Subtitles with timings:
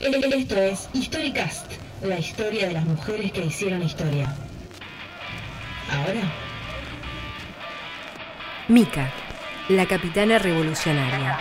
[0.00, 4.32] Esto es Historicast, la historia de las mujeres que hicieron historia.
[5.90, 6.20] Ahora.
[8.68, 9.10] Mika,
[9.68, 11.40] la capitana revolucionaria.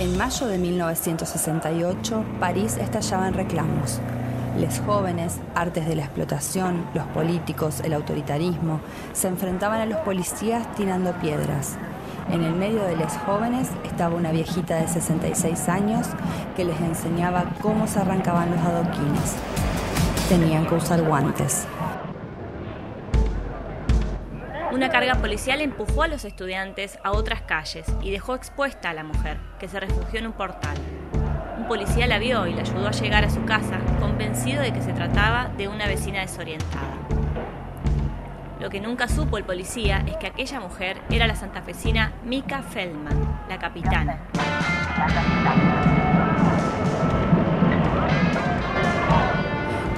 [0.00, 4.00] En mayo de 1968, París estallaba en reclamos.
[4.58, 8.80] Les jóvenes, artes de la explotación, los políticos, el autoritarismo,
[9.12, 11.76] se enfrentaban a los policías tirando piedras.
[12.32, 16.06] En el medio de los jóvenes estaba una viejita de 66 años
[16.56, 19.34] que les enseñaba cómo se arrancaban los adoquines.
[20.30, 21.66] Tenían que usar guantes.
[24.72, 29.02] Una carga policial empujó a los estudiantes a otras calles y dejó expuesta a la
[29.02, 30.76] mujer, que se refugió en un portal.
[31.58, 34.80] Un policía la vio y la ayudó a llegar a su casa, convencido de que
[34.80, 36.94] se trataba de una vecina desorientada.
[38.60, 43.40] Lo que nunca supo el policía es que aquella mujer era la santafesina Mika Feldman,
[43.48, 44.20] la capitana.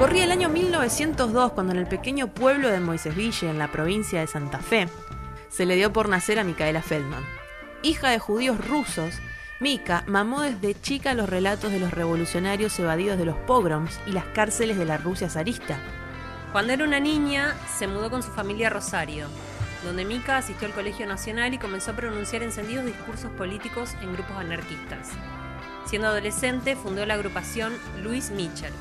[0.03, 4.27] Corría el año 1902 cuando en el pequeño pueblo de Moisesville, en la provincia de
[4.27, 4.89] Santa Fe,
[5.48, 7.25] se le dio por nacer a Micaela Feldman.
[7.84, 9.20] Hija de judíos rusos,
[9.61, 14.25] Mika mamó desde chica los relatos de los revolucionarios evadidos de los pogroms y las
[14.25, 15.78] cárceles de la Rusia zarista.
[16.50, 19.28] Cuando era una niña, se mudó con su familia a Rosario,
[19.84, 24.37] donde Mika asistió al Colegio Nacional y comenzó a pronunciar encendidos discursos políticos en grupos
[24.37, 25.11] anarquistas.
[25.87, 27.72] Siendo adolescente, fundó la agrupación
[28.03, 28.72] Luis Mitchell,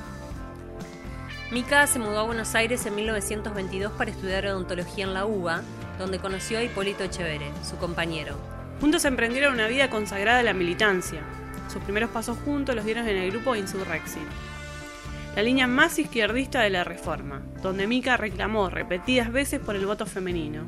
[1.51, 5.61] Mika se mudó a Buenos Aires en 1922 para estudiar odontología en la UBA,
[5.99, 8.37] donde conoció a Hipólito Echevere, su compañero.
[8.79, 11.19] Juntos emprendieron una vida consagrada a la militancia.
[11.67, 14.23] Sus primeros pasos juntos los dieron en el grupo Insurrexit,
[15.35, 20.05] la línea más izquierdista de la Reforma, donde Mika reclamó repetidas veces por el voto
[20.05, 20.63] femenino.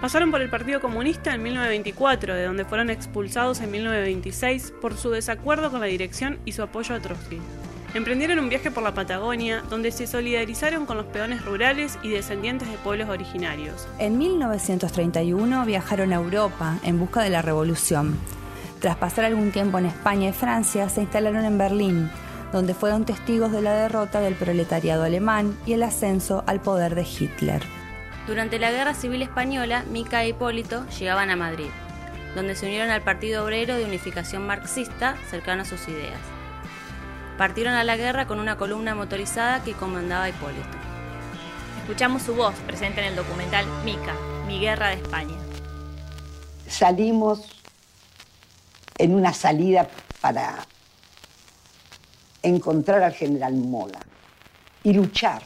[0.00, 5.10] Pasaron por el Partido Comunista en 1924, de donde fueron expulsados en 1926 por su
[5.10, 7.40] desacuerdo con la dirección y su apoyo a Trotsky.
[7.94, 12.68] Emprendieron un viaje por la Patagonia, donde se solidarizaron con los peones rurales y descendientes
[12.68, 13.86] de pueblos originarios.
[14.00, 18.18] En 1931 viajaron a Europa en busca de la revolución.
[18.80, 22.10] Tras pasar algún tiempo en España y Francia, se instalaron en Berlín,
[22.52, 27.02] donde fueron testigos de la derrota del proletariado alemán y el ascenso al poder de
[27.02, 27.62] Hitler.
[28.26, 31.70] Durante la Guerra Civil Española, Mica e Hipólito llegaban a Madrid,
[32.34, 36.33] donde se unieron al Partido Obrero de Unificación Marxista cercano a sus ideas.
[37.38, 40.68] Partieron a la guerra con una columna motorizada que comandaba Hipólito.
[41.80, 44.14] Escuchamos su voz presente en el documental Mica,
[44.46, 45.34] Mi Guerra de España.
[46.68, 47.40] Salimos
[48.98, 49.88] en una salida
[50.20, 50.64] para
[52.40, 53.98] encontrar al general Mola
[54.84, 55.42] y luchar.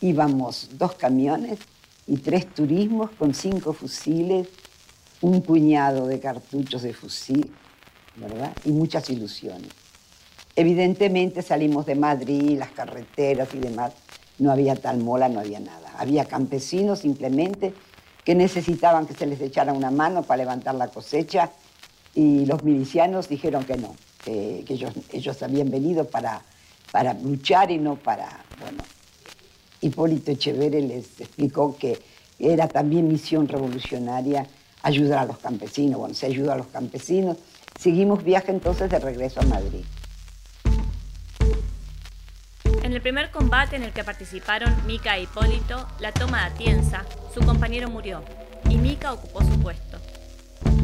[0.00, 1.58] Íbamos dos camiones
[2.06, 4.48] y tres turismos con cinco fusiles,
[5.20, 7.54] un puñado de cartuchos de fusil,
[8.16, 8.56] ¿verdad?
[8.64, 9.83] Y muchas ilusiones.
[10.56, 13.92] Evidentemente salimos de Madrid, las carreteras y demás,
[14.38, 15.92] no había tal mola, no había nada.
[15.98, 17.74] Había campesinos simplemente
[18.24, 21.50] que necesitaban que se les echara una mano para levantar la cosecha
[22.14, 23.94] y los milicianos dijeron que no,
[24.24, 24.64] que,
[25.12, 26.42] ellos, habían venido para,
[27.22, 28.82] luchar y no para, bueno,
[29.80, 31.98] Hipólito Echeverre les explicó que
[32.38, 34.46] era también misión revolucionaria
[34.82, 35.98] ayudar a los campesinos.
[35.98, 37.36] Bueno, se ayudó a los campesinos.
[37.78, 39.84] Seguimos viaje entonces de regreso a Madrid.
[42.94, 47.02] En el primer combate en el que participaron Mika e Hipólito, la toma de Atienza,
[47.34, 48.22] su compañero murió
[48.70, 49.98] y Mika ocupó su puesto.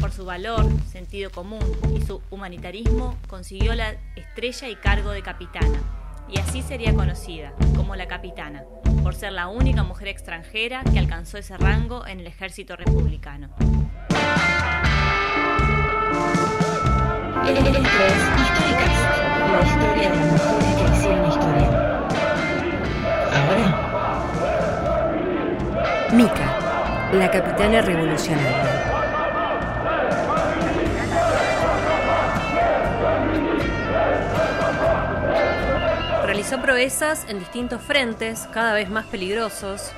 [0.01, 1.63] Por su valor, sentido común
[1.95, 5.79] y su humanitarismo consiguió la estrella y cargo de capitana,
[6.29, 8.65] y así sería conocida como la capitana,
[9.03, 13.55] por ser la única mujer extranjera que alcanzó ese rango en el ejército republicano.
[27.13, 28.87] La capitana revolucionaria.
[36.25, 39.91] Realizó proezas en distintos frentes, cada vez más peligrosos.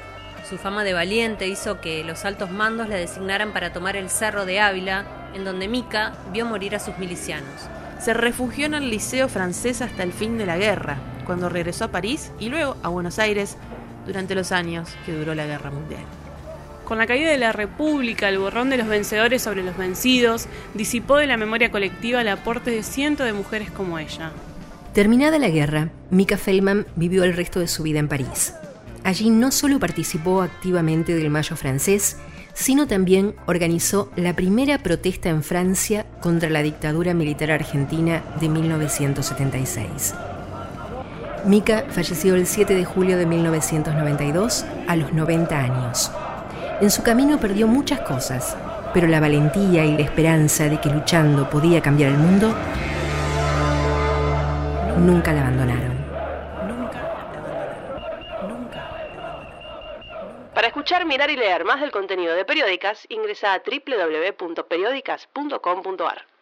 [0.49, 4.45] Su fama de valiente hizo que los altos mandos la designaran para tomar el cerro
[4.45, 5.05] de Ávila,
[5.35, 7.69] en donde Mika vio morir a sus milicianos.
[7.99, 11.91] Se refugió en el Liceo francés hasta el fin de la guerra, cuando regresó a
[11.91, 13.57] París y luego a Buenos Aires
[14.05, 16.03] durante los años que duró la Guerra Mundial.
[16.85, 21.17] Con la caída de la República, el borrón de los vencedores sobre los vencidos disipó
[21.17, 24.31] de la memoria colectiva el aporte de cientos de mujeres como ella.
[24.93, 28.53] Terminada la guerra, Mika Feldman vivió el resto de su vida en París.
[29.03, 32.17] Allí no solo participó activamente del Mayo francés,
[32.53, 40.13] sino también organizó la primera protesta en Francia contra la dictadura militar argentina de 1976.
[41.45, 46.11] Mika falleció el 7 de julio de 1992 a los 90 años.
[46.83, 48.57] En su camino perdió muchas cosas,
[48.93, 52.53] pero la valentía y la esperanza de que luchando podía cambiar el mundo
[54.99, 55.93] nunca la abandonaron.
[60.53, 66.32] Para escuchar, mirar y leer más del contenido de Periódicas, ingresa a www.periódicas.com.ar.